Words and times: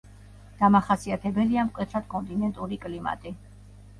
დამახასიათებელია 0.61 1.65
მკვეთრად 1.67 2.09
კონტინენტური 2.13 2.79
კლიმატი. 2.87 3.37